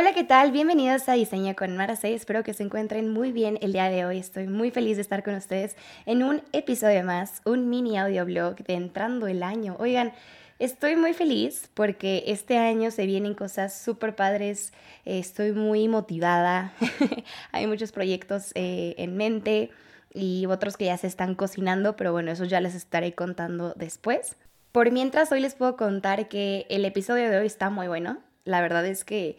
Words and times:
Hola, 0.00 0.12
¿qué 0.14 0.22
tal? 0.22 0.52
Bienvenidos 0.52 1.08
a 1.08 1.14
Diseño 1.14 1.56
con 1.56 1.76
Marase. 1.76 2.14
Espero 2.14 2.44
que 2.44 2.54
se 2.54 2.62
encuentren 2.62 3.12
muy 3.12 3.32
bien 3.32 3.58
el 3.62 3.72
día 3.72 3.90
de 3.90 4.06
hoy. 4.06 4.18
Estoy 4.18 4.46
muy 4.46 4.70
feliz 4.70 4.94
de 4.94 5.02
estar 5.02 5.24
con 5.24 5.34
ustedes 5.34 5.74
en 6.06 6.22
un 6.22 6.40
episodio 6.52 7.02
más, 7.02 7.42
un 7.44 7.68
mini 7.68 7.98
audioblog 7.98 8.54
de 8.58 8.74
Entrando 8.74 9.26
el 9.26 9.42
Año. 9.42 9.74
Oigan, 9.80 10.12
estoy 10.60 10.94
muy 10.94 11.14
feliz 11.14 11.68
porque 11.74 12.22
este 12.28 12.58
año 12.58 12.92
se 12.92 13.06
vienen 13.06 13.34
cosas 13.34 13.76
súper 13.76 14.14
padres. 14.14 14.72
estoy 15.04 15.50
muy 15.50 15.88
motivada. 15.88 16.72
Hay 17.50 17.66
muchos 17.66 17.90
proyectos 17.90 18.52
eh, 18.54 18.94
en 18.98 19.16
mente 19.16 19.70
y 20.14 20.46
otros 20.46 20.76
que 20.76 20.84
ya 20.84 20.96
se 20.96 21.08
están 21.08 21.34
cocinando, 21.34 21.96
pero 21.96 22.12
bueno, 22.12 22.30
eso 22.30 22.44
ya 22.44 22.60
les 22.60 22.76
estaré 22.76 23.16
contando 23.16 23.74
después. 23.74 24.36
Por 24.70 24.92
mientras, 24.92 25.32
hoy 25.32 25.40
les 25.40 25.56
puedo 25.56 25.76
contar 25.76 26.28
que 26.28 26.66
el 26.70 26.84
episodio 26.84 27.28
de 27.30 27.38
hoy 27.38 27.46
está 27.46 27.68
muy 27.68 27.88
bueno. 27.88 28.18
La 28.44 28.60
verdad 28.60 28.86
es 28.86 29.04
que 29.04 29.38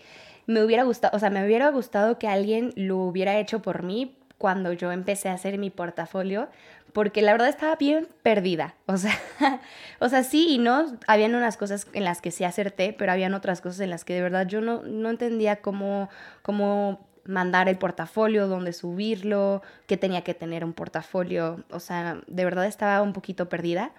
me 0.50 0.64
hubiera 0.64 0.82
gustado, 0.82 1.16
o 1.16 1.20
sea, 1.20 1.30
me 1.30 1.46
hubiera 1.46 1.70
gustado 1.70 2.18
que 2.18 2.28
alguien 2.28 2.74
lo 2.76 2.98
hubiera 2.98 3.38
hecho 3.38 3.62
por 3.62 3.84
mí 3.84 4.18
cuando 4.40 4.74
yo 4.74 4.92
empecé 4.92 5.30
a 5.30 5.34
hacer 5.34 5.60
mi 5.60 5.70
portafolio, 5.70 6.50
porque 6.92 7.22
la 7.22 7.34
verdad 7.34 7.50
estaba 7.50 7.76
bien 7.76 8.08
perdida. 8.24 8.74
O 8.88 8.98
sea, 8.98 9.14
o 10.00 10.10
sea, 10.10 10.24
sí 10.24 10.56
y 10.56 10.58
no, 10.58 10.98
habían 11.06 11.36
unas 11.36 11.56
cosas 11.56 11.86
en 11.94 12.04
las 12.04 12.20
que 12.20 12.32
sí 12.32 12.46
acerté, 12.46 12.96
pero 12.98 13.12
habían 13.12 13.36
otras 13.36 13.62
cosas 13.62 13.82
en 13.82 13.92
las 13.92 14.04
que 14.06 14.16
de 14.16 14.24
verdad 14.24 14.48
yo 14.48 14.60
no, 14.60 14.82
no 14.82 15.12
entendía 15.12 15.58
cómo, 15.58 16.10
cómo 16.42 17.08
mandar 17.26 17.70
el 17.70 17.78
portafolio, 17.78 18.48
dónde 18.48 18.74
subirlo, 18.74 19.62
qué 19.86 19.98
tenía 19.98 20.24
que 20.24 20.34
tener 20.34 20.66
un 20.66 20.74
portafolio. 20.74 21.64
O 21.70 21.80
sea, 21.80 22.22
de 22.26 22.44
verdad 22.44 22.66
estaba 22.66 23.04
un 23.04 23.14
poquito 23.14 23.50
perdida. 23.50 23.92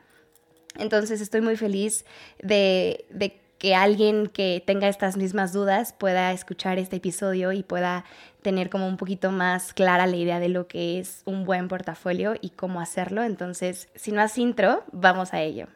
Entonces 0.76 1.20
estoy 1.20 1.42
muy 1.42 1.56
feliz 1.56 2.04
de, 2.42 3.04
de 3.10 3.40
que 3.60 3.74
alguien 3.74 4.26
que 4.26 4.62
tenga 4.66 4.88
estas 4.88 5.18
mismas 5.18 5.52
dudas 5.52 5.92
pueda 5.92 6.32
escuchar 6.32 6.78
este 6.78 6.96
episodio 6.96 7.52
y 7.52 7.62
pueda 7.62 8.06
tener 8.40 8.70
como 8.70 8.88
un 8.88 8.96
poquito 8.96 9.32
más 9.32 9.74
clara 9.74 10.06
la 10.06 10.16
idea 10.16 10.40
de 10.40 10.48
lo 10.48 10.66
que 10.66 10.98
es 10.98 11.20
un 11.26 11.44
buen 11.44 11.68
portafolio 11.68 12.34
y 12.40 12.50
cómo 12.50 12.80
hacerlo. 12.80 13.22
Entonces, 13.22 13.90
sin 13.94 14.16
más 14.16 14.38
intro, 14.38 14.82
vamos 14.92 15.34
a 15.34 15.42
ello. 15.42 15.66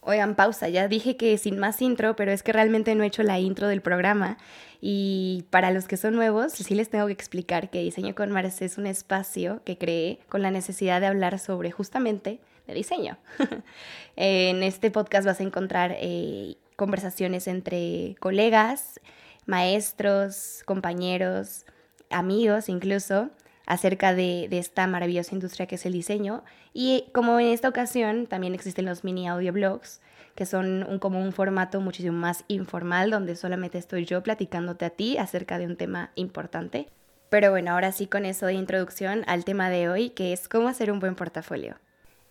Oigan, 0.00 0.36
pausa, 0.36 0.70
ya 0.70 0.88
dije 0.88 1.18
que 1.18 1.36
sin 1.36 1.58
más 1.58 1.82
intro, 1.82 2.16
pero 2.16 2.32
es 2.32 2.42
que 2.42 2.52
realmente 2.54 2.94
no 2.94 3.04
he 3.04 3.08
hecho 3.08 3.22
la 3.22 3.38
intro 3.38 3.68
del 3.68 3.82
programa. 3.82 4.38
Y 4.80 5.44
para 5.50 5.70
los 5.70 5.86
que 5.86 5.98
son 5.98 6.14
nuevos, 6.14 6.52
sí 6.52 6.74
les 6.74 6.88
tengo 6.88 7.06
que 7.06 7.12
explicar 7.12 7.68
que 7.68 7.80
Diseño 7.80 8.14
con 8.14 8.30
Mars 8.30 8.62
es 8.62 8.78
un 8.78 8.86
espacio 8.86 9.60
que 9.64 9.76
creé 9.76 10.18
con 10.30 10.40
la 10.40 10.50
necesidad 10.50 11.02
de 11.02 11.08
hablar 11.08 11.38
sobre 11.38 11.70
justamente 11.70 12.40
de 12.66 12.72
diseño. 12.72 13.18
en 14.16 14.62
este 14.62 14.90
podcast 14.90 15.26
vas 15.26 15.40
a 15.40 15.42
encontrar 15.42 15.94
eh, 15.98 16.56
conversaciones 16.76 17.46
entre 17.46 18.16
colegas, 18.20 19.00
maestros, 19.46 20.62
compañeros, 20.64 21.64
amigos 22.10 22.68
incluso, 22.68 23.30
acerca 23.66 24.14
de, 24.14 24.48
esta 24.50 24.86
maravillosa 24.86 25.34
industria 25.34 25.66
que 25.66 25.76
es 25.76 25.86
el 25.86 25.92
diseño. 25.92 26.44
Y 26.72 27.06
como 27.12 27.40
en 27.40 27.48
esta 27.48 27.68
ocasión 27.68 28.26
también 28.26 28.54
existen 28.54 28.84
los 28.84 29.04
mini 29.04 29.28
audioblogs, 29.28 30.00
que 30.34 30.46
son 30.46 30.84
un, 30.84 30.98
como 30.98 31.22
un 31.22 31.32
formato 31.32 31.80
muchísimo 31.80 32.16
más 32.16 32.44
informal, 32.48 33.10
donde 33.10 33.36
solamente 33.36 33.78
estoy 33.78 34.04
yo 34.04 34.22
platicándote 34.22 34.84
a 34.84 34.90
ti 34.90 35.16
acerca 35.16 35.58
de 35.58 35.66
un 35.66 35.76
tema 35.76 36.10
importante. 36.16 36.88
Pero 37.30 37.50
bueno, 37.50 37.72
ahora 37.72 37.92
sí 37.92 38.06
con 38.06 38.26
eso 38.26 38.46
de 38.46 38.54
introducción 38.54 39.24
al 39.26 39.44
tema 39.44 39.70
de 39.70 39.88
hoy, 39.88 40.10
que 40.10 40.32
es 40.32 40.48
cómo 40.48 40.68
hacer 40.68 40.90
un 40.90 41.00
buen 41.00 41.14
portafolio. 41.14 41.76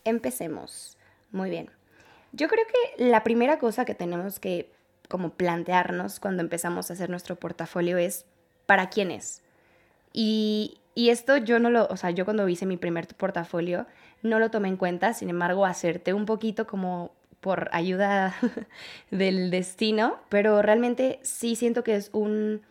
Empecemos. 0.06 0.98
Muy 1.32 1.50
bien. 1.50 1.83
Yo 2.34 2.48
creo 2.48 2.66
que 2.66 3.04
la 3.06 3.24
primera 3.24 3.60
cosa 3.60 3.86
que 3.86 3.96
tenemos 3.96 4.40
que 4.40 4.72
como 5.08 5.32
plantearnos 5.32 6.20
cuando 6.20 6.42
empezamos 6.42 6.90
a 6.90 6.94
hacer 6.94 7.10
nuestro 7.10 7.36
portafolio 7.36 7.98
es 7.98 8.26
¿para 8.66 8.90
quién 8.90 9.12
es? 9.12 9.42
Y, 10.12 10.80
y 10.96 11.10
esto 11.10 11.38
yo 11.38 11.60
no 11.60 11.70
lo, 11.70 11.88
o 11.88 11.98
sea, 11.98 12.12
yo 12.12 12.26
cuando 12.26 12.48
hice 12.50 12.66
mi 12.66 12.78
primer 12.78 13.08
portafolio 13.08 13.86
no 14.22 14.40
lo 14.40 14.50
tomé 14.50 14.70
en 14.70 14.78
cuenta, 14.78 15.14
sin 15.14 15.30
embargo, 15.30 15.66
hacerte 15.66 16.14
un 16.14 16.26
poquito 16.26 16.66
como 16.66 17.12
por 17.40 17.70
ayuda 17.74 18.36
del 19.12 19.52
destino, 19.52 20.18
pero 20.30 20.62
realmente 20.62 21.20
sí 21.24 21.56
siento 21.56 21.84
que 21.84 21.96
es 21.96 22.10
un, 22.14 22.62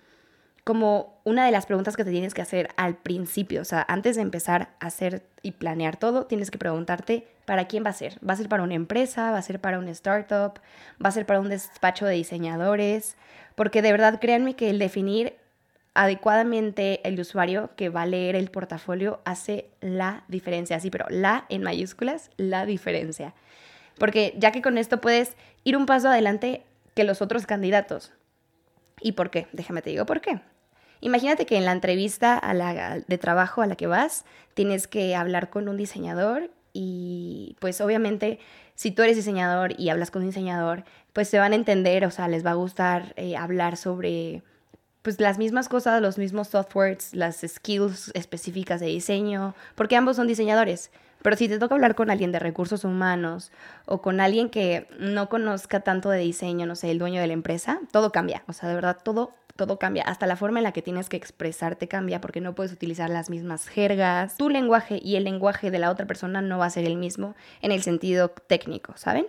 como 0.65 1.21
una 1.25 1.45
de 1.45 1.51
las 1.51 1.67
preguntas 1.67 1.97
que 1.97 2.05
te 2.05 2.11
tienes 2.11 2.35
que 2.35 2.43
hacer 2.43 2.69
al 2.77 2.97
principio, 2.97 3.63
o 3.63 3.65
sea, 3.65 3.85
antes 3.89 4.17
de 4.17 4.23
empezar 4.23 4.71
a 4.79 4.87
hacer 4.87 5.25
y 5.43 5.53
planear 5.53 5.97
todo, 5.97 6.27
tienes 6.27 6.51
que 6.51 6.59
preguntarte 6.59 7.27
para 7.45 7.67
quién 7.67 7.85
va 7.85 7.91
a 7.91 7.95
ser. 7.95 8.19
¿Va 8.27 8.35
a 8.35 8.37
ser 8.37 8.49
para 8.49 8.63
una 8.63 8.75
empresa? 8.75 9.33
¿Va 9.33 9.39
a 9.39 9.43
ser 9.43 9.61
para 9.61 9.79
un 9.79 9.89
startup? 9.89 10.61
¿Va 11.05 11.09
a 11.09 11.13
ser 11.13 11.27
para 11.27 11.41
un 11.41 11.49
despacho 11.49 12.07
de 12.07 12.15
diseñadores? 12.15 13.17
Porque 13.57 13.83
de 13.83 13.91
verdad 13.91 14.21
créanme 14.21 14.55
que 14.55 14.71
el 14.71 14.79
definir 14.79 15.35
adecuadamente 15.95 17.07
el 17.07 17.19
usuario 17.19 17.71
que 17.77 17.89
va 17.89 18.03
a 18.03 18.07
leer 18.07 18.37
el 18.37 18.51
portafolio 18.51 19.21
hace 19.25 19.69
la 19.81 20.25
diferencia, 20.29 20.79
sí, 20.81 20.91
pero 20.91 21.07
la 21.11 21.45
en 21.49 21.63
mayúsculas, 21.63 22.31
la 22.37 22.65
diferencia. 22.67 23.35
Porque 23.99 24.35
ya 24.39 24.53
que 24.53 24.63
con 24.63 24.79
esto 24.79 25.01
puedes 25.01 25.37
ir 25.65 25.77
un 25.77 25.87
paso 25.87 26.09
adelante 26.09 26.63
que 26.95 27.05
los 27.05 27.21
otros 27.21 27.47
candidatos. 27.47 28.13
¿Y 29.01 29.13
por 29.13 29.31
qué? 29.31 29.49
Déjame 29.53 29.83
te 29.83 29.91
digo 29.91 30.07
por 30.07 30.21
qué. 30.21 30.41
Imagínate 31.03 31.47
que 31.47 31.57
en 31.57 31.65
la 31.65 31.73
entrevista 31.73 32.41
de 33.09 33.19
trabajo 33.19 33.61
a 33.61 33.67
la 33.67 33.75
que 33.75 33.89
vas, 33.89 34.25
tienes 34.55 34.87
que 34.87 35.17
hablar 35.17 35.51
con 35.51 35.69
un 35.69 35.77
diseñador 35.77 36.51
y 36.73 37.57
pues 37.59 37.81
obviamente 37.81 38.39
si 38.77 38.93
tú 38.93 39.03
eres 39.03 39.17
diseñador 39.17 39.79
y 39.79 39.89
hablas 39.89 40.13
con 40.13 40.23
un 40.23 40.29
diseñador, 40.29 40.85
pues 41.13 41.29
se 41.29 41.41
van 41.41 41.53
a 41.53 41.57
entender, 41.57 42.07
o 42.07 42.11
sea, 42.13 42.29
les 42.29 42.47
va 42.47 42.53
a 42.53 42.55
gustar 42.55 43.15
eh, 43.17 43.37
hablar 43.37 43.77
sobre 43.77 44.45
pues 45.03 45.21
las 45.21 45.39
mismas 45.39 45.69
cosas, 45.69 46.01
los 46.01 46.19
mismos 46.19 46.49
softwares, 46.49 47.13
las 47.13 47.45
skills 47.45 48.13
específicas 48.15 48.79
de 48.79 48.87
diseño, 48.87 49.57
porque 49.75 49.97
ambos 49.97 50.15
son 50.15 50.29
diseñadores. 50.29 50.93
Pero 51.23 51.37
si 51.37 51.49
te 51.49 51.59
toca 51.59 51.75
hablar 51.75 51.97
con 51.97 52.11
alguien 52.11 52.31
de 52.31 52.39
recursos 52.39 52.85
humanos 52.85 53.51
o 53.87 54.03
con 54.03 54.21
alguien 54.21 54.51
que 54.51 54.89
no 54.99 55.29
conozca 55.29 55.81
tanto 55.81 56.11
de 56.11 56.19
diseño, 56.19 56.67
no 56.67 56.77
sé, 56.77 56.93
el 56.93 56.99
dueño 56.99 57.21
de 57.21 57.27
la 57.27 57.33
empresa, 57.33 57.81
todo 57.91 58.13
cambia. 58.13 58.45
O 58.49 58.53
sea, 58.53 58.69
de 58.69 58.75
verdad, 58.75 58.99
todo 59.03 59.33
todo 59.57 59.79
cambia, 59.79 60.05
hasta 60.05 60.27
la 60.27 60.37
forma 60.37 60.59
en 60.59 60.65
la 60.65 60.73
que 60.73 60.83
tienes 60.83 61.09
que 61.09 61.17
expresarte 61.17 61.89
cambia 61.89 62.21
porque 62.21 62.41
no 62.41 62.55
puedes 62.55 62.73
utilizar 62.73 63.11
las 63.11 63.31
mismas 63.31 63.69
jergas. 63.69 64.37
Tu 64.37 64.49
lenguaje 64.49 65.01
y 65.03 65.17
el 65.17 65.25
lenguaje 65.25 65.71
de 65.71 65.79
la 65.79 65.91
otra 65.91 66.07
persona 66.07 66.41
no 66.41 66.59
va 66.59 66.67
a 66.67 66.71
ser 66.71 66.85
el 66.85 66.97
mismo 66.97 67.35
en 67.61 67.73
el 67.73 67.83
sentido 67.83 68.29
técnico, 68.31 68.95
¿saben? 68.97 69.27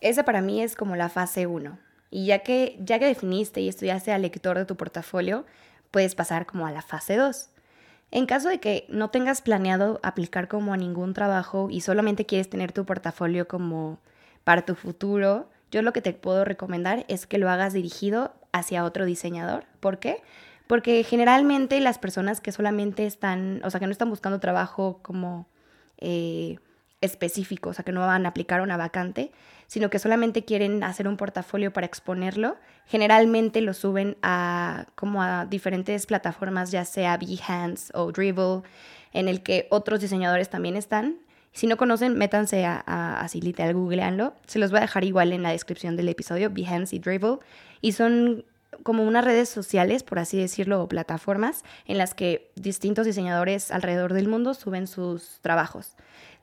Esa 0.00 0.24
para 0.24 0.40
mí 0.40 0.62
es 0.62 0.76
como 0.76 0.96
la 0.96 1.08
fase 1.08 1.46
1. 1.46 1.78
Y 2.10 2.26
ya 2.26 2.40
que, 2.40 2.78
ya 2.80 2.98
que 2.98 3.06
definiste 3.06 3.60
y 3.60 3.68
estudiaste 3.68 4.12
al 4.12 4.22
lector 4.22 4.56
de 4.56 4.64
tu 4.64 4.76
portafolio, 4.76 5.44
puedes 5.90 6.14
pasar 6.14 6.46
como 6.46 6.66
a 6.66 6.72
la 6.72 6.82
fase 6.82 7.16
2. 7.16 7.50
En 8.12 8.26
caso 8.26 8.48
de 8.48 8.58
que 8.58 8.86
no 8.88 9.10
tengas 9.10 9.40
planeado 9.42 10.00
aplicar 10.02 10.48
como 10.48 10.72
a 10.72 10.76
ningún 10.76 11.14
trabajo 11.14 11.68
y 11.70 11.82
solamente 11.82 12.26
quieres 12.26 12.50
tener 12.50 12.72
tu 12.72 12.84
portafolio 12.84 13.46
como 13.46 14.00
para 14.42 14.62
tu 14.62 14.74
futuro, 14.74 15.48
yo 15.70 15.82
lo 15.82 15.92
que 15.92 16.02
te 16.02 16.12
puedo 16.12 16.44
recomendar 16.44 17.04
es 17.06 17.26
que 17.26 17.38
lo 17.38 17.48
hagas 17.48 17.72
dirigido 17.72 18.32
hacia 18.52 18.84
otro 18.84 19.04
diseñador. 19.04 19.64
¿Por 19.80 19.98
qué? 19.98 20.22
Porque 20.66 21.02
generalmente 21.02 21.80
las 21.80 21.98
personas 21.98 22.40
que 22.40 22.52
solamente 22.52 23.06
están, 23.06 23.60
o 23.64 23.70
sea, 23.70 23.80
que 23.80 23.86
no 23.86 23.92
están 23.92 24.10
buscando 24.10 24.38
trabajo 24.38 25.00
como 25.02 25.48
eh, 25.98 26.58
específico, 27.00 27.70
o 27.70 27.72
sea, 27.72 27.84
que 27.84 27.92
no 27.92 28.00
van 28.00 28.26
a 28.26 28.28
aplicar 28.28 28.60
una 28.60 28.76
vacante, 28.76 29.32
sino 29.66 29.88
que 29.90 29.98
solamente 29.98 30.44
quieren 30.44 30.82
hacer 30.82 31.08
un 31.08 31.16
portafolio 31.16 31.72
para 31.72 31.86
exponerlo, 31.86 32.56
generalmente 32.86 33.60
lo 33.60 33.72
suben 33.72 34.16
a 34.22 34.86
como 34.96 35.22
a 35.22 35.46
diferentes 35.46 36.06
plataformas, 36.06 36.70
ya 36.70 36.84
sea 36.84 37.16
Behance 37.16 37.90
o 37.94 38.12
Dribble, 38.12 38.62
en 39.12 39.28
el 39.28 39.42
que 39.42 39.66
otros 39.70 40.00
diseñadores 40.00 40.50
también 40.50 40.76
están. 40.76 41.16
Si 41.52 41.66
no 41.66 41.76
conocen, 41.76 42.16
métanse 42.16 42.64
a, 42.64 42.82
a, 42.86 43.20
así 43.20 43.40
literal, 43.40 43.74
googleanlo. 43.74 44.34
Se 44.46 44.58
los 44.58 44.70
voy 44.70 44.78
a 44.78 44.82
dejar 44.82 45.04
igual 45.04 45.32
en 45.32 45.42
la 45.42 45.50
descripción 45.50 45.96
del 45.96 46.08
episodio, 46.08 46.50
Behance 46.50 46.94
y 46.94 46.98
Dribble 46.98 47.38
y 47.80 47.92
son 47.92 48.44
como 48.82 49.04
unas 49.04 49.24
redes 49.24 49.48
sociales, 49.48 50.02
por 50.02 50.18
así 50.18 50.38
decirlo, 50.38 50.82
o 50.82 50.88
plataformas 50.88 51.64
en 51.86 51.98
las 51.98 52.14
que 52.14 52.50
distintos 52.54 53.06
diseñadores 53.06 53.70
alrededor 53.70 54.12
del 54.12 54.28
mundo 54.28 54.54
suben 54.54 54.86
sus 54.86 55.40
trabajos. 55.40 55.96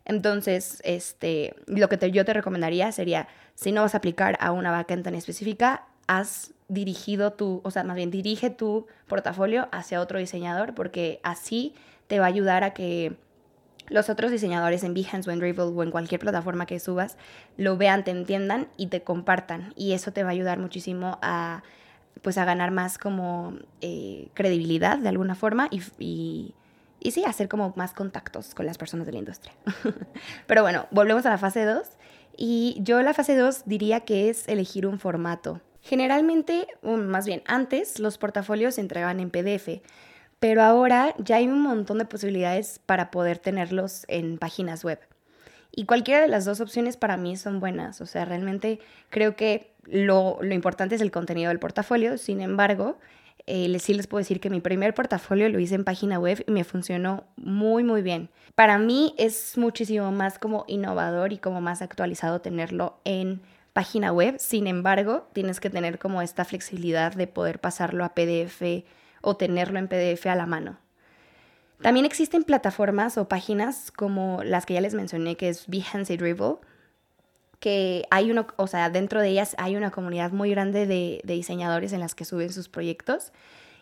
Entonces, 0.06 0.82
este, 0.84 1.56
lo 1.66 1.90
que 1.90 2.12
yo 2.12 2.26
te 2.26 2.34
recomendaría 2.34 2.92
sería, 2.92 3.28
si 3.56 3.72
no 3.72 3.82
vas 3.82 3.94
a 3.94 3.98
aplicar 3.98 4.38
a 4.40 4.52
una 4.52 4.72
vacante 4.72 5.10
en 5.10 5.16
específica, 5.16 5.86
has 6.08 6.54
dirigido 6.70 7.34
tu, 7.34 7.62
o 7.64 7.72
sea, 7.72 7.84
más 7.84 7.96
bien 7.96 8.12
dirige 8.12 8.50
tu 8.50 8.88
portafolio 9.08 9.68
hacia 9.72 10.00
otro 10.00 10.20
diseñador, 10.20 10.74
porque 10.76 11.20
así 11.24 11.76
te 12.08 12.20
va 12.20 12.26
a 12.26 12.30
ayudar 12.30 12.64
a 12.64 12.74
que 12.74 13.18
los 13.90 14.10
otros 14.10 14.32
diseñadores 14.32 14.84
en 14.84 14.94
Behance 14.94 15.30
o 15.30 15.34
en 15.34 15.40
Dribble 15.40 15.64
o 15.64 15.84
en 15.84 15.92
cualquier 15.92 16.20
plataforma 16.20 16.66
que 16.66 16.80
subas 16.80 17.18
lo 17.58 17.78
vean, 17.78 18.04
te 18.04 18.12
entiendan 18.12 18.68
y 18.78 18.88
te 18.88 19.02
compartan. 19.02 19.74
Y 19.76 19.94
eso 19.94 20.12
te 20.12 20.24
va 20.24 20.30
a 20.30 20.34
ayudar 20.34 20.60
muchísimo 20.60 21.20
a, 21.22 21.64
pues, 22.22 22.38
a 22.38 22.46
ganar 22.46 22.72
más 22.72 22.98
como 22.98 23.54
eh, 23.82 24.30
credibilidad 24.34 24.98
de 24.98 25.10
alguna 25.10 25.36
forma 25.36 25.68
y, 25.72 25.82
y, 26.00 26.54
y 27.00 27.12
sí, 27.12 27.24
hacer 27.26 27.48
como 27.48 27.74
más 27.76 27.94
contactos 27.94 28.54
con 28.54 28.66
las 28.66 28.78
personas 28.78 29.06
de 29.06 29.14
la 29.14 29.20
industria. 29.20 29.54
Pero 30.48 30.62
bueno, 30.62 30.88
volvemos 30.92 31.26
a 31.26 31.30
la 31.30 31.38
fase 31.38 31.66
2. 31.66 31.88
Y 32.40 32.78
yo 32.82 33.02
la 33.02 33.14
fase 33.16 33.36
2 33.36 33.64
diría 33.66 34.02
que 34.02 34.30
es 34.30 34.48
elegir 34.48 34.86
un 34.86 35.00
formato. 35.00 35.62
Generalmente, 35.82 36.68
más 36.84 37.26
bien 37.26 37.42
antes, 37.48 38.00
los 38.00 38.18
portafolios 38.18 38.76
se 38.76 38.82
entregaban 38.82 39.20
en 39.20 39.30
PDF, 39.30 39.82
pero 40.40 40.62
ahora 40.62 41.16
ya 41.18 41.38
hay 41.38 41.48
un 41.48 41.62
montón 41.62 41.98
de 41.98 42.06
posibilidades 42.06 42.80
para 42.86 43.12
poder 43.12 43.40
tenerlos 43.40 44.06
en 44.08 44.38
páginas 44.38 44.84
web. 44.84 45.00
Y 45.72 45.86
cualquiera 45.86 46.22
de 46.22 46.28
las 46.28 46.46
dos 46.46 46.60
opciones 46.60 46.98
para 46.98 47.18
mí 47.18 47.38
son 47.38 47.60
buenas. 47.60 48.02
O 48.02 48.06
sea, 48.06 48.26
realmente 48.26 48.80
creo 49.10 49.36
que 49.36 49.74
lo, 49.86 50.40
importante 50.44 50.96
es 50.96 51.02
el 51.02 51.12
contenido 51.12 51.50
del 51.50 51.60
portafolio. 51.60 52.18
Sin 52.18 52.42
embargo, 52.42 52.98
eh, 53.46 53.78
sí 53.80 53.94
les 53.94 54.08
puedo 54.08 54.20
decir 54.20 54.40
que 54.40 54.50
mi 54.50 54.60
primer 54.60 54.94
portafolio 54.94 55.50
lo 55.50 55.60
hice 55.60 55.76
en 55.76 55.84
página 55.84 56.20
web 56.20 56.44
y 56.48 56.52
me 56.52 56.64
funcionó 56.64 57.26
muy, 57.36 57.84
muy 57.84 58.02
bien. 58.02 58.30
Para 58.56 58.78
mí 58.80 59.14
es 59.18 59.58
muchísimo 59.58 60.12
más 60.12 60.40
como 60.40 60.66
innovador 60.68 61.32
y 61.32 61.38
como 61.38 61.62
más 61.62 61.82
actualizado 61.82 62.42
tenerlo 62.42 63.00
en 63.04 63.42
página 63.74 64.12
web. 64.12 64.38
Sin 64.40 64.66
embargo, 64.66 65.28
tienes 65.34 65.60
que 65.60 65.70
tener 65.70 66.00
como 66.00 66.24
esta 66.24 66.44
flexibilidad 66.44 67.14
de 67.14 67.28
poder 67.28 67.60
pasarlo 67.60 68.04
a 68.04 68.16
PDF 68.16 68.84
o 69.28 69.36
tenerlo 69.36 69.78
en 69.78 69.90
PDF 69.90 70.26
a 70.28 70.36
la 70.36 70.46
mano. 70.46 70.78
También 71.82 72.06
existen 72.06 72.46
plataformas 72.46 73.18
o 73.18 73.28
páginas 73.28 73.92
como 73.92 74.42
las 74.42 74.66
que 74.66 74.74
ya 74.74 74.80
les 74.80 74.94
mencioné, 74.94 75.36
que 75.36 75.50
es 75.50 75.68
Behance 75.68 76.14
y 76.14 76.18
Dribble, 76.18 76.56
que 77.60 78.06
hay 78.10 78.32
uno, 78.32 78.48
o 78.56 78.68
sea, 78.68 78.90
dentro 78.90 79.20
de 79.20 79.28
ellas 79.28 79.54
hay 79.60 79.76
una 79.76 79.92
comunidad 79.92 80.32
muy 80.32 80.50
grande 80.50 80.88
de, 80.88 81.20
de 81.26 81.34
diseñadores 81.34 81.92
en 81.92 82.00
las 82.00 82.16
que 82.16 82.24
suben 82.24 82.54
sus 82.54 82.70
proyectos 82.70 83.34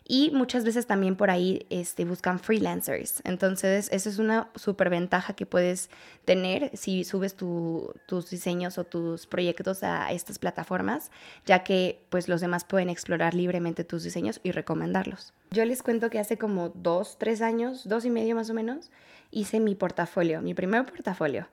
y 0.08 0.30
muchas 0.32 0.64
veces 0.64 0.86
también 0.86 1.16
por 1.16 1.32
ahí 1.32 1.66
este, 1.72 2.06
buscan 2.06 2.40
freelancers. 2.40 3.22
Entonces, 3.24 3.90
esa 3.92 4.08
es 4.08 4.20
una 4.20 4.50
súper 4.54 4.92
ventaja 4.92 5.34
que 5.34 5.48
puedes 5.48 5.90
tener 6.26 6.70
si 6.78 7.04
subes 7.04 7.36
tus 7.36 8.30
diseños 8.30 8.78
o 8.78 8.84
tus 8.84 9.26
proyectos 9.26 9.82
a 9.82 10.12
estas 10.12 10.38
plataformas, 10.38 11.10
ya 11.48 11.64
que 11.64 12.00
pues 12.10 12.30
los 12.30 12.40
demás 12.40 12.66
pueden 12.66 12.90
explorar 12.90 13.34
libremente 13.34 13.84
tus 13.84 14.04
diseños 14.04 14.40
y 14.44 14.52
recomendarlos. 14.52 15.34
Yo 15.50 15.66
les 15.66 15.82
cuento 15.82 16.12
que 16.12 16.20
hace 16.20 16.38
como 16.38 16.70
dos, 16.70 17.18
tres 17.18 17.42
años, 17.42 17.90
dos 17.90 18.06
y 18.06 18.12
medio 18.12 18.36
más 18.36 18.52
o 18.52 18.54
menos, 18.54 18.92
hice 19.32 19.60
mi 19.60 19.74
portafolio, 19.74 20.40
mi 20.42 20.54
primer 20.54 20.86
portafolio. 20.86 21.48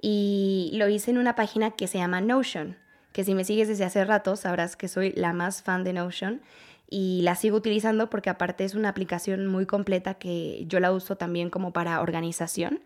Y 0.00 0.70
lo 0.74 0.88
hice 0.88 1.10
en 1.10 1.18
una 1.18 1.34
página 1.34 1.72
que 1.72 1.88
se 1.88 1.98
llama 1.98 2.20
Notion, 2.20 2.76
que 3.12 3.24
si 3.24 3.34
me 3.34 3.44
sigues 3.44 3.66
desde 3.66 3.84
hace 3.84 4.04
rato 4.04 4.36
sabrás 4.36 4.76
que 4.76 4.88
soy 4.88 5.10
la 5.12 5.32
más 5.32 5.62
fan 5.62 5.82
de 5.82 5.94
Notion 5.94 6.42
y 6.88 7.22
la 7.22 7.34
sigo 7.34 7.56
utilizando 7.56 8.08
porque 8.10 8.30
aparte 8.30 8.64
es 8.64 8.74
una 8.74 8.88
aplicación 8.88 9.46
muy 9.46 9.66
completa 9.66 10.14
que 10.14 10.64
yo 10.66 10.80
la 10.80 10.92
uso 10.92 11.16
también 11.16 11.50
como 11.50 11.72
para 11.72 12.00
organización. 12.00 12.80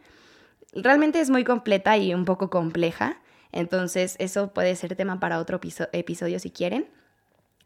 Realmente 0.73 1.20
es 1.20 1.31
muy 1.31 1.44
completa 1.44 1.97
y 1.97 2.14
un 2.14 2.25
poco 2.25 2.49
compleja, 2.49 3.20
entonces 3.52 4.17
eso 4.19 4.52
puede 4.52 4.76
ser 4.76 4.94
tema 4.97 5.20
para 5.20 5.38
otro 5.38 5.61
episodio 5.93 6.38
si 6.38 6.50
quieren. 6.50 6.87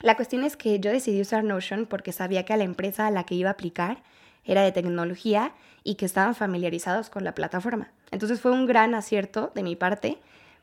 La 0.00 0.16
cuestión 0.16 0.44
es 0.44 0.56
que 0.56 0.80
yo 0.80 0.90
decidí 0.90 1.20
usar 1.20 1.44
Notion 1.44 1.86
porque 1.86 2.12
sabía 2.12 2.44
que 2.44 2.52
a 2.52 2.56
la 2.56 2.64
empresa 2.64 3.06
a 3.06 3.10
la 3.10 3.24
que 3.24 3.34
iba 3.34 3.50
a 3.50 3.52
aplicar 3.52 4.02
era 4.44 4.62
de 4.62 4.72
tecnología 4.72 5.54
y 5.82 5.94
que 5.94 6.04
estaban 6.04 6.34
familiarizados 6.34 7.10
con 7.10 7.24
la 7.24 7.34
plataforma. 7.34 7.92
Entonces 8.10 8.40
fue 8.40 8.50
un 8.50 8.66
gran 8.66 8.94
acierto 8.94 9.52
de 9.54 9.62
mi 9.62 9.76
parte 9.76 10.18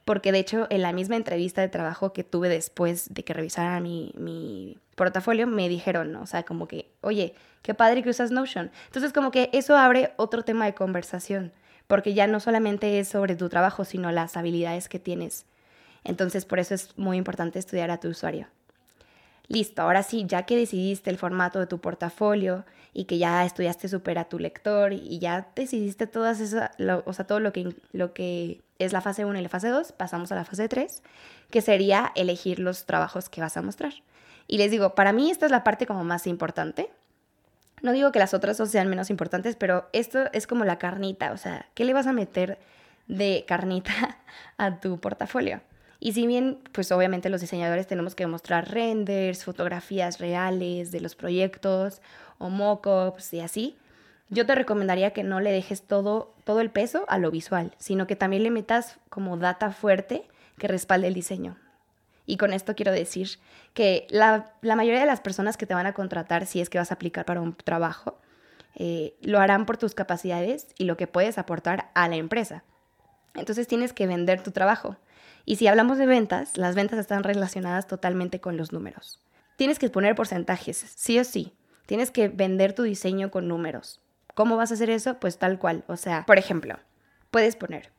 porque 0.06 0.32
de 0.32 0.40
hecho 0.40 0.68
en 0.70 0.82
la 0.82 0.94
misma 0.94 1.16
entrevista 1.16 1.62
de 1.62 1.70
trabajo 1.70 2.12
que 2.14 2.24
tuve 2.24 2.50
después 2.50 3.14
de 3.14 3.24
que 3.24 3.34
revisara 3.34 3.80
mi, 3.80 4.12
mi 4.16 4.78
portafolio, 5.02 5.48
me 5.48 5.68
dijeron, 5.68 6.16
o 6.18 6.28
sea, 6.28 6.44
como 6.44 6.68
que, 6.68 6.92
oye, 7.02 7.34
qué 7.64 7.74
padre 7.74 8.04
que 8.04 8.12
usas 8.12 8.30
Notion. 8.30 8.70
Entonces 8.86 9.12
como 9.14 9.32
que 9.32 9.50
eso 9.52 9.76
abre 9.76 10.14
otro 10.16 10.44
tema 10.44 10.66
de 10.66 10.76
conversación, 10.76 11.52
porque 11.88 12.14
ya 12.14 12.28
no 12.28 12.40
solamente 12.40 13.00
es 13.00 13.08
sobre 13.08 13.36
tu 13.36 13.50
trabajo, 13.50 13.84
sino 13.84 14.12
las 14.12 14.38
habilidades 14.38 14.90
que 14.90 15.00
tienes. 15.00 15.48
Entonces 16.04 16.46
por 16.46 16.60
eso 16.60 16.76
es 16.76 16.96
muy 17.00 17.18
importante 17.18 17.58
estudiar 17.58 17.90
a 17.90 18.00
tu 18.00 18.10
usuario. 18.10 18.46
Listo, 19.48 19.82
ahora 19.82 20.04
sí, 20.04 20.26
ya 20.28 20.44
que 20.44 20.56
decidiste 20.56 21.10
el 21.10 21.18
formato 21.18 21.60
de 21.60 21.66
tu 21.66 21.80
portafolio 21.80 22.64
y 22.94 23.06
que 23.06 23.18
ya 23.18 23.44
estudiaste 23.44 23.88
súper 23.88 24.20
a 24.20 24.26
tu 24.26 24.38
lector 24.38 24.94
y 24.94 25.18
ya 25.18 25.48
decidiste 25.56 26.06
todas 26.06 26.40
esas, 26.42 26.70
o 27.06 27.14
sea, 27.14 27.26
todo 27.26 27.40
lo 27.40 27.52
que, 27.52 27.74
lo 27.92 28.14
que 28.14 28.62
es 28.78 28.94
la 28.94 29.02
fase 29.02 29.26
1 29.26 29.40
y 29.40 29.42
la 29.42 29.50
fase 29.50 29.70
2, 29.70 29.94
pasamos 29.94 30.32
a 30.32 30.36
la 30.36 30.46
fase 30.46 30.70
3, 30.70 31.02
que 31.50 31.62
sería 31.62 32.12
elegir 32.14 32.60
los 32.60 32.86
trabajos 32.86 33.30
que 33.30 33.42
vas 33.42 33.58
a 33.58 33.64
mostrar. 33.64 33.94
Y 34.52 34.58
les 34.58 34.70
digo, 34.70 34.96
para 34.96 35.14
mí 35.14 35.32
esta 35.32 35.46
es 35.46 35.52
la 35.52 35.64
parte 35.64 35.88
como 35.88 36.04
más 36.04 36.28
importante. 36.28 36.90
No 37.82 37.94
digo 37.94 38.12
que 38.12 38.20
las 38.20 38.34
otras 38.34 38.58
dos 38.58 38.70
sean 38.70 38.90
menos 38.90 39.10
importantes, 39.10 39.56
pero 39.56 39.88
esto 39.94 40.26
es 40.34 40.46
como 40.46 40.66
la 40.66 40.78
carnita, 40.78 41.32
o 41.32 41.38
sea, 41.38 41.68
¿qué 41.74 41.86
le 41.86 41.94
vas 41.94 42.06
a 42.06 42.12
meter 42.12 42.60
de 43.08 43.46
carnita 43.48 44.20
a 44.58 44.82
tu 44.82 45.00
portafolio? 45.00 45.62
Y 46.02 46.12
si 46.12 46.28
bien, 46.28 46.60
pues 46.74 46.92
obviamente 46.92 47.30
los 47.30 47.40
diseñadores 47.40 47.88
tenemos 47.88 48.14
que 48.14 48.28
mostrar 48.28 48.70
renders, 48.70 49.46
fotografías 49.46 50.20
reales 50.20 50.92
de 50.92 51.00
los 51.00 51.16
proyectos 51.16 52.02
o 52.38 52.50
mockups 52.50 53.34
y 53.34 53.40
así, 53.40 53.78
yo 54.30 54.46
te 54.46 54.54
recomendaría 54.54 55.12
que 55.12 55.24
no 55.24 55.40
le 55.40 55.54
dejes 55.54 55.84
todo, 55.84 56.34
todo 56.44 56.60
el 56.60 56.72
peso 56.72 57.06
a 57.08 57.20
lo 57.20 57.32
visual, 57.32 57.72
sino 57.78 58.06
que 58.06 58.18
también 58.18 58.44
le 58.44 58.52
metas 58.52 58.98
como 59.10 59.38
data 59.38 59.72
fuerte 59.72 60.26
que 60.58 60.68
respalde 60.68 61.08
el 61.08 61.14
diseño. 61.14 61.56
Y 62.26 62.38
con 62.38 62.54
esto 62.54 62.76
quiero 62.76 62.92
decir 62.92 63.40
que 63.74 64.08
la, 64.10 64.54
mayoría 64.62 65.00
de 65.00 65.06
las 65.06 65.22
personas 65.22 65.58
que 65.58 65.66
te 65.66 65.74
van 65.74 65.86
a 65.86 65.94
contratar, 65.94 66.46
si 66.46 66.62
es 66.62 66.70
que 66.70 66.78
vas 66.78 66.92
a 66.92 66.96
aplicar 66.96 67.26
para 67.26 67.42
un 67.42 67.56
trabajo, 67.56 68.20
eh, 68.76 69.16
lo 69.22 69.40
harán 69.40 69.66
por 69.66 69.78
tus 69.78 69.96
capacidades 69.96 70.68
y 70.78 70.86
lo 70.86 70.98
que 70.98 71.08
puedes 71.08 71.38
aportar 71.38 71.90
a 71.94 72.08
la 72.08 72.16
empresa. 72.16 72.64
Entonces 73.36 73.68
tienes 73.68 73.94
que 73.94 74.08
vender 74.08 74.44
tu 74.44 74.52
trabajo. 74.52 74.98
Y 75.46 75.56
si 75.56 75.68
hablamos 75.68 75.98
de 75.98 76.06
ventas, 76.06 76.58
las 76.58 76.76
ventas 76.76 77.00
están 77.00 77.24
relacionadas 77.24 77.88
totalmente 77.88 78.40
con 78.40 78.58
los 78.58 78.72
números. 78.72 79.20
Tienes 79.56 79.80
que 79.80 79.90
poner 79.90 80.16
porcentajes, 80.16 80.78
sí 80.96 81.20
o 81.20 81.24
sí. 81.24 81.54
Tienes 81.86 82.12
que 82.12 82.30
vender 82.30 82.74
tu 82.74 82.84
diseño 82.84 83.32
con 83.32 83.48
números. 83.48 84.00
¿Cómo 84.34 84.56
vas 84.56 84.72
a 84.72 84.76
hacer 84.76 84.90
eso? 84.90 85.20
Pues 85.20 85.38
tal 85.38 85.60
cual. 85.60 85.84
O 85.88 85.98
sea, 85.98 86.26
por 86.26 86.38
ejemplo, 86.38 86.78
puedes 87.32 87.56
poner, 87.56 87.92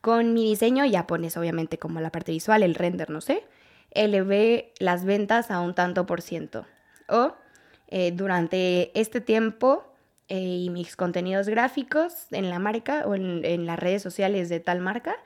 con 0.00 0.34
mi 0.34 0.44
diseño 0.44 0.84
ya 0.84 1.06
pones 1.06 1.36
obviamente 1.36 1.78
como 1.78 2.00
la 2.00 2.10
parte 2.10 2.32
visual, 2.32 2.62
el 2.62 2.74
render, 2.74 3.08
no 3.10 3.20
sé, 3.20 3.42
elevé 3.94 4.72
las 4.78 5.04
ventas 5.04 5.50
a 5.50 5.60
un 5.60 5.74
tanto 5.74 6.06
por 6.06 6.20
ciento. 6.20 6.66
O 7.08 7.34
eh, 7.88 8.12
durante 8.12 8.98
este 8.98 9.20
tiempo 9.20 9.84
eh, 10.28 10.38
y 10.38 10.70
mis 10.70 10.96
contenidos 10.96 11.48
gráficos 11.48 12.26
en 12.30 12.50
la 12.50 12.58
marca 12.58 13.04
o 13.06 13.14
en, 13.14 13.66
las 13.66 13.78
redes 13.78 14.02
sociales 14.02 14.48
de 14.48 14.60
tal 14.60 14.80
marca, 14.80 15.16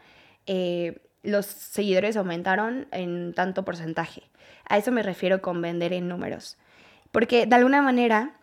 eh, 0.47 1.01
los 1.23 1.47
seguidores 1.47 2.17
aumentaron 2.17 2.87
en 2.93 3.33
tanto 3.35 3.65
porcentaje. 3.65 4.23
A 4.69 4.79
eso 4.79 4.93
me 4.93 5.03
refiero 5.03 5.41
con 5.41 5.61
vender 5.63 5.93
en 5.93 6.09
números. 6.09 6.59
Porque 7.11 7.47
de 7.47 7.57
alguna 7.57 7.83
manera 7.83 8.35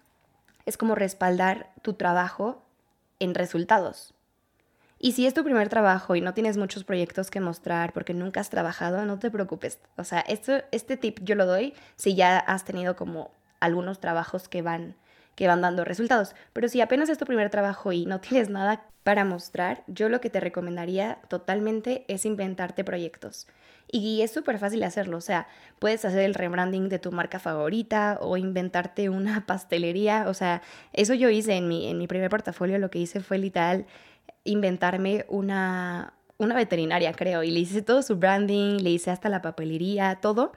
es 0.65 0.77
como 0.77 0.95
respaldar 0.95 1.71
tu 1.81 1.93
trabajo 1.93 2.65
en 3.19 3.35
resultados. 3.35 4.13
Y 5.05 5.11
si 5.11 5.27
es 5.27 5.35
tu 5.35 5.43
primer 5.43 5.69
trabajo 5.69 6.15
y 6.15 6.21
no 6.21 6.33
tienes 6.33 6.57
muchos 6.57 6.83
proyectos 6.83 7.29
que 7.29 7.39
mostrar 7.39 7.93
porque 7.93 8.15
nunca 8.15 8.39
has 8.39 8.49
trabajado, 8.49 9.05
no 9.05 9.19
te 9.19 9.29
preocupes. 9.29 9.77
O 9.97 10.03
sea, 10.03 10.21
esto, 10.21 10.63
este 10.71 10.97
tip 10.97 11.19
yo 11.21 11.35
lo 11.35 11.45
doy 11.45 11.75
si 11.95 12.15
ya 12.15 12.39
has 12.39 12.65
tenido 12.65 12.95
como 12.95 13.29
algunos 13.59 13.99
trabajos 13.99 14.49
que 14.49 14.63
van, 14.63 14.95
que 15.35 15.45
van 15.45 15.61
dando 15.61 15.85
resultados. 15.85 16.33
Pero 16.53 16.69
si 16.69 16.81
apenas 16.81 17.09
es 17.09 17.19
tu 17.19 17.25
primer 17.27 17.51
trabajo 17.51 17.91
y 17.91 18.07
no 18.07 18.19
tienes 18.19 18.49
nada 18.49 18.81
para 19.03 19.25
mostrar, 19.25 19.83
yo 19.85 20.09
lo 20.09 20.21
que 20.21 20.31
te 20.31 20.39
recomendaría 20.39 21.19
totalmente 21.27 22.03
es 22.07 22.25
inventarte 22.25 22.83
proyectos. 22.83 23.45
Y 23.91 24.23
es 24.23 24.31
súper 24.31 24.57
fácil 24.57 24.81
hacerlo, 24.81 25.17
o 25.17 25.21
sea, 25.21 25.47
puedes 25.77 26.03
hacer 26.05 26.21
el 26.21 26.33
rebranding 26.33 26.89
de 26.89 26.97
tu 26.97 27.11
marca 27.11 27.37
favorita 27.37 28.17
o 28.19 28.35
inventarte 28.35 29.09
una 29.09 29.45
pastelería, 29.45 30.25
o 30.27 30.33
sea, 30.33 30.63
eso 30.93 31.13
yo 31.13 31.29
hice 31.29 31.53
en 31.53 31.67
mi, 31.67 31.87
en 31.91 31.99
mi 31.99 32.07
primer 32.07 32.31
portafolio, 32.31 32.79
lo 32.79 32.89
que 32.89 32.97
hice 32.97 33.19
fue 33.19 33.37
literal 33.37 33.85
inventarme 34.45 35.25
una, 35.27 36.13
una 36.37 36.55
veterinaria, 36.55 37.11
creo, 37.13 37.43
y 37.43 37.51
le 37.51 37.59
hice 37.59 37.81
todo 37.81 38.01
su 38.01 38.15
branding, 38.15 38.77
le 38.81 38.91
hice 38.91 39.11
hasta 39.11 39.27
la 39.27 39.41
papelería, 39.41 40.19
todo, 40.21 40.53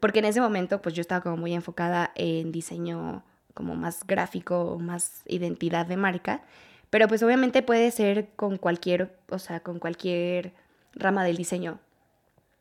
porque 0.00 0.18
en 0.18 0.24
ese 0.24 0.40
momento 0.40 0.82
pues 0.82 0.94
yo 0.94 1.00
estaba 1.00 1.20
como 1.20 1.36
muy 1.36 1.54
enfocada 1.54 2.10
en 2.16 2.50
diseño 2.50 3.22
como 3.54 3.76
más 3.76 4.06
gráfico, 4.06 4.78
más 4.80 5.22
identidad 5.26 5.86
de 5.86 5.96
marca, 5.96 6.42
pero 6.90 7.08
pues 7.08 7.22
obviamente 7.22 7.62
puede 7.62 7.90
ser 7.90 8.28
con 8.36 8.58
cualquier, 8.58 9.16
o 9.30 9.38
sea, 9.38 9.60
con 9.60 9.78
cualquier 9.78 10.52
rama 10.94 11.24
del 11.24 11.36
diseño. 11.36 11.78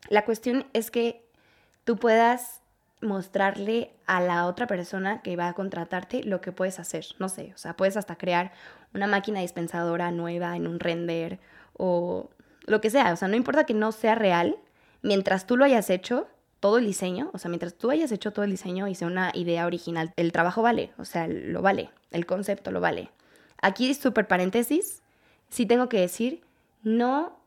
La 0.10 0.24
cuestión 0.26 0.66
es 0.74 0.92
que 0.92 1.26
tú 1.84 1.98
puedas 1.98 2.62
mostrarle 3.02 3.92
a 4.08 4.22
la 4.22 4.46
otra 4.46 4.68
persona 4.68 5.22
que 5.22 5.36
va 5.36 5.50
a 5.50 5.54
contratarte 5.54 6.24
lo 6.24 6.42
que 6.42 6.52
puedes 6.52 6.80
hacer. 6.80 7.06
No 7.20 7.30
sé, 7.30 7.52
o 7.54 7.58
sea, 7.58 7.76
puedes 7.76 7.98
hasta 7.98 8.18
crear 8.18 8.52
una 8.96 9.08
máquina 9.08 9.42
dispensadora 9.42 10.10
nueva 10.12 10.56
en 10.56 10.66
un 10.66 10.80
render 10.80 11.40
o 11.74 12.30
lo 12.66 12.82
que 12.82 12.90
sea. 12.90 13.14
O 13.14 13.16
sea, 13.16 13.28
no 13.28 13.36
importa 13.36 13.66
que 13.66 13.74
no 13.74 13.92
sea 13.92 14.16
real, 14.16 14.58
mientras 15.02 15.46
tú 15.46 15.58
lo 15.58 15.66
hayas 15.66 15.90
hecho, 15.90 16.28
todo 16.60 16.80
el 16.80 16.86
diseño, 16.86 17.30
o 17.34 17.38
sea, 17.38 17.50
mientras 17.50 17.76
tú 17.76 17.92
hayas 17.92 18.12
hecho 18.12 18.34
todo 18.34 18.44
el 18.44 18.52
diseño 18.52 18.88
y 18.88 18.96
sea 18.96 19.08
una 19.08 19.32
idea 19.36 19.68
original, 19.68 20.12
el 20.16 20.32
trabajo 20.32 20.64
vale, 20.64 20.92
o 20.98 21.06
sea, 21.06 21.28
lo 21.28 21.62
vale, 21.62 21.92
el 22.10 22.26
concepto 22.26 22.72
lo 22.72 22.82
vale. 22.82 23.12
Aquí, 23.62 23.94
súper 23.94 24.28
paréntesis, 24.28 25.04
sí 25.50 25.68
tengo 25.68 25.90
que 25.90 26.00
decir, 26.00 26.42
no 26.82 27.38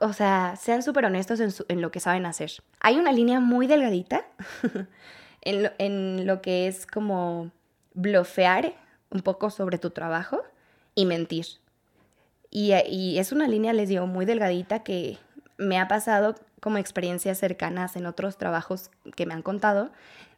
o 0.00 0.12
sea, 0.12 0.56
sean 0.56 0.82
súper 0.82 1.06
honestos 1.06 1.40
en, 1.68 1.80
lo 1.80 1.90
que 1.90 2.00
saben 2.00 2.26
hacer. 2.26 2.52
Hay 2.80 2.98
una 2.98 3.12
línea 3.12 3.40
muy 3.40 3.66
delgadita 3.66 4.26
en, 5.42 6.26
lo, 6.26 6.42
que 6.42 6.66
es 6.66 6.86
como 6.86 7.50
blofear 7.94 8.74
un 9.10 9.20
poco 9.20 9.50
sobre 9.50 9.78
tu 9.78 9.90
trabajo 9.90 10.42
y 10.96 11.06
mentir. 11.06 11.46
Y, 12.50 12.72
y, 12.88 13.18
es 13.18 13.30
una 13.30 13.46
línea, 13.46 13.72
les 13.72 13.88
digo, 13.88 14.08
muy 14.08 14.24
delgadita 14.24 14.82
que 14.82 15.18
me 15.58 15.78
ha 15.78 15.86
pasado 15.86 16.34
como 16.60 16.78
experiencias 16.78 17.38
cercanas 17.38 17.94
en 17.94 18.06
otros 18.06 18.38
trabajos 18.38 18.90
que 19.14 19.26
me 19.26 19.34
han 19.34 19.42
contado 19.42 19.92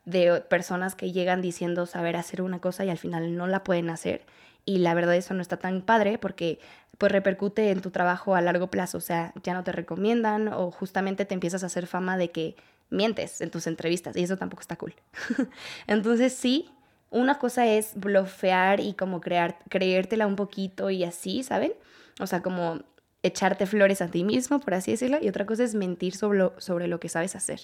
de 0.05 0.43
personas 0.43 0.95
que 0.95 1.13
llegan 1.13 1.41
diciendo 1.41 1.87
saber 1.87 2.17
hacer 2.17 2.43
una 2.43 2.61
cosa 2.61 2.85
y 2.85 2.91
al 2.91 2.99
final 2.99 3.37
no 3.37 3.47
la 3.47 3.63
pueden 3.63 3.89
hacer. 3.89 4.25
Y 4.65 4.79
la 4.79 4.95
verdad 4.95 5.15
eso 5.15 5.33
no 5.33 5.43
está 5.43 5.59
tan 5.59 5.81
padre 5.81 6.19
porque 6.19 6.59
pues 6.99 7.13
repercute 7.13 7.71
en 7.71 7.81
tu 7.81 7.91
trabajo 7.91 8.35
a 8.35 8.41
largo 8.41 8.69
plazo, 8.69 8.99
o 8.99 9.01
sea, 9.01 9.33
ya 9.43 9.55
no 9.55 9.63
te 9.63 9.71
recomiendan 9.71 10.49
o 10.49 10.71
justamente 10.71 11.25
te 11.25 11.35
empiezas 11.35 11.63
a 11.63 11.67
hacer 11.67 11.87
fama 11.87 12.17
de 12.17 12.31
que 12.31 12.57
mientes 12.91 13.41
en 13.41 13.51
tus 13.51 13.67
entrevistas 13.67 14.17
y 14.17 14.23
eso 14.25 14.37
tampoco 14.37 14.63
está 14.63 14.77
cool. 14.77 14.95
Entonces 15.87 16.35
sí, 16.35 16.71
una 17.11 17.39
cosa 17.39 17.67
es 17.67 17.93
blofear 17.95 18.81
y 18.81 18.95
como 18.95 19.21
crear, 19.21 19.59
creértela 19.69 20.27
un 20.27 20.37
poquito 20.37 20.91
y 20.91 21.05
así, 21.05 21.43
¿saben? 21.43 21.73
O 22.21 22.27
sea, 22.27 22.43
como 22.43 22.81
echarte 23.23 23.67
flores 23.67 24.01
a 24.01 24.09
ti 24.09 24.25
mismo, 24.25 24.61
por 24.61 24.75
así 24.75 24.93
decirlo, 24.93 25.19
y 25.21 25.29
otra 25.29 25.47
cosa 25.47 25.65
es 25.65 25.75
mentir 25.75 26.15
sobre 26.15 26.39
lo, 26.39 26.55
sobre 26.59 26.87
lo 26.87 27.01
que 27.01 27.09
sabes 27.09 27.35
hacer. 27.35 27.61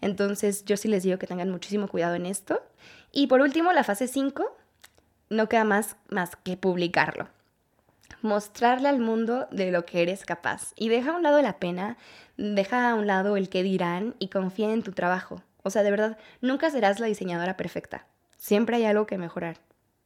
Entonces, 0.00 0.64
yo 0.64 0.76
sí 0.76 0.88
les 0.88 1.02
digo 1.02 1.18
que 1.18 1.26
tengan 1.26 1.50
muchísimo 1.50 1.88
cuidado 1.88 2.14
en 2.14 2.26
esto. 2.26 2.62
Y 3.12 3.26
por 3.26 3.40
último, 3.40 3.72
la 3.72 3.84
fase 3.84 4.06
5, 4.06 4.44
no 5.30 5.48
queda 5.48 5.64
más, 5.64 5.96
más 6.08 6.36
que 6.36 6.56
publicarlo. 6.56 7.28
Mostrarle 8.20 8.88
al 8.88 8.98
mundo 8.98 9.46
de 9.50 9.70
lo 9.70 9.86
que 9.86 10.02
eres 10.02 10.24
capaz. 10.24 10.72
Y 10.76 10.88
deja 10.88 11.12
a 11.12 11.16
un 11.16 11.22
lado 11.22 11.40
la 11.40 11.58
pena, 11.58 11.96
deja 12.36 12.90
a 12.90 12.94
un 12.94 13.06
lado 13.06 13.36
el 13.36 13.48
que 13.48 13.62
dirán 13.62 14.14
y 14.18 14.28
confía 14.28 14.72
en 14.72 14.82
tu 14.82 14.92
trabajo. 14.92 15.42
O 15.62 15.70
sea, 15.70 15.82
de 15.82 15.90
verdad, 15.90 16.18
nunca 16.40 16.70
serás 16.70 17.00
la 17.00 17.06
diseñadora 17.06 17.56
perfecta. 17.56 18.06
Siempre 18.38 18.76
hay 18.76 18.84
algo 18.86 19.06
que 19.06 19.18
mejorar. 19.18 19.58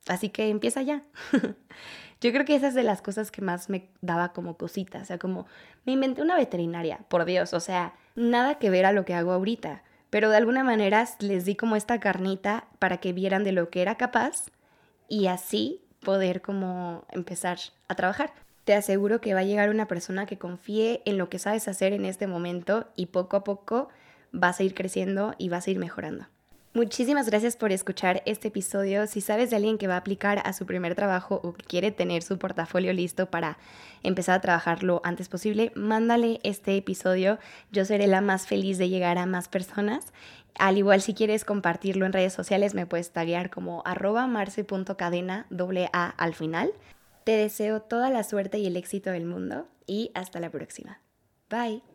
Así 0.08 0.30
que 0.30 0.48
empieza 0.48 0.82
ya. 0.82 1.04
Yo 2.20 2.32
creo 2.32 2.44
que 2.44 2.56
esa 2.56 2.68
es 2.68 2.74
de 2.74 2.82
las 2.82 3.02
cosas 3.02 3.30
que 3.30 3.42
más 3.42 3.68
me 3.68 3.90
daba 4.00 4.32
como 4.32 4.56
cosita, 4.56 4.98
o 4.98 5.04
sea, 5.04 5.18
como 5.18 5.46
me 5.84 5.92
inventé 5.92 6.22
una 6.22 6.36
veterinaria, 6.36 7.00
por 7.08 7.24
Dios, 7.24 7.52
o 7.52 7.60
sea, 7.60 7.94
nada 8.14 8.60
que 8.60 8.70
ver 8.70 8.86
a 8.86 8.92
lo 8.92 9.04
que 9.04 9.14
hago 9.14 9.32
ahorita, 9.32 9.82
pero 10.08 10.30
de 10.30 10.36
alguna 10.36 10.62
manera 10.62 11.04
les 11.18 11.44
di 11.44 11.56
como 11.56 11.74
esta 11.74 11.98
carnita 11.98 12.68
para 12.78 12.98
que 12.98 13.12
vieran 13.12 13.42
de 13.42 13.50
lo 13.50 13.70
que 13.70 13.82
era 13.82 13.96
capaz 13.96 14.50
y 15.08 15.26
así 15.26 15.82
poder 16.00 16.42
como 16.42 17.04
empezar 17.10 17.58
a 17.88 17.96
trabajar. 17.96 18.32
Te 18.64 18.74
aseguro 18.74 19.20
que 19.20 19.34
va 19.34 19.40
a 19.40 19.44
llegar 19.44 19.68
una 19.70 19.88
persona 19.88 20.26
que 20.26 20.38
confíe 20.38 21.02
en 21.04 21.18
lo 21.18 21.28
que 21.28 21.40
sabes 21.40 21.66
hacer 21.66 21.92
en 21.92 22.04
este 22.04 22.28
momento 22.28 22.88
y 22.94 23.06
poco 23.06 23.36
a 23.36 23.42
poco 23.42 23.88
vas 24.30 24.60
a 24.60 24.62
ir 24.62 24.74
creciendo 24.74 25.34
y 25.38 25.48
vas 25.48 25.66
a 25.66 25.72
ir 25.72 25.78
mejorando. 25.80 26.26
Muchísimas 26.74 27.26
gracias 27.26 27.56
por 27.56 27.70
escuchar 27.70 28.22
este 28.24 28.48
episodio. 28.48 29.06
Si 29.06 29.20
sabes 29.20 29.50
de 29.50 29.56
alguien 29.56 29.76
que 29.76 29.88
va 29.88 29.94
a 29.94 29.98
aplicar 29.98 30.40
a 30.42 30.54
su 30.54 30.64
primer 30.64 30.94
trabajo 30.94 31.38
o 31.44 31.52
que 31.52 31.64
quiere 31.64 31.90
tener 31.90 32.22
su 32.22 32.38
portafolio 32.38 32.94
listo 32.94 33.26
para 33.26 33.58
empezar 34.02 34.36
a 34.36 34.40
trabajar 34.40 34.82
lo 34.82 35.02
antes 35.04 35.28
posible, 35.28 35.72
mándale 35.74 36.40
este 36.44 36.74
episodio. 36.78 37.38
Yo 37.72 37.84
seré 37.84 38.06
la 38.06 38.22
más 38.22 38.46
feliz 38.46 38.78
de 38.78 38.88
llegar 38.88 39.18
a 39.18 39.26
más 39.26 39.48
personas. 39.48 40.14
Al 40.58 40.78
igual 40.78 41.02
si 41.02 41.12
quieres 41.12 41.44
compartirlo 41.44 42.06
en 42.06 42.14
redes 42.14 42.32
sociales, 42.32 42.72
me 42.72 42.86
puedes 42.86 43.10
taguear 43.10 43.50
como 43.50 43.82
arroba 43.84 44.26
marce.cadena 44.26 45.46
doble 45.50 45.90
A 45.92 46.08
al 46.08 46.32
final. 46.32 46.72
Te 47.24 47.32
deseo 47.36 47.82
toda 47.82 48.08
la 48.08 48.24
suerte 48.24 48.58
y 48.58 48.66
el 48.66 48.78
éxito 48.78 49.10
del 49.10 49.26
mundo 49.26 49.68
y 49.86 50.10
hasta 50.14 50.40
la 50.40 50.48
próxima. 50.48 51.02
Bye. 51.50 51.91